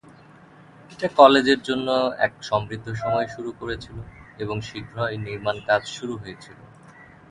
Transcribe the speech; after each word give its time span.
এটা 0.91 1.07
কলেজের 1.19 1.59
জন্য 1.61 1.87
এক 2.19 2.33
সমৃদ্ধ 2.41 2.85
সময় 2.93 3.27
শুরু 3.27 3.49
করেছিল 3.51 3.97
এবং 4.39 4.57
শীঘ্রই 4.61 5.15
নির্মাণ 5.27 5.57
কাজ 5.67 5.81
শুরু 5.97 6.13
হয়েছিল। 6.17 6.57